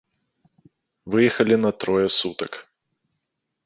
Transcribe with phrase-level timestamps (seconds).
[1.17, 2.53] Выехалі на трое сутак.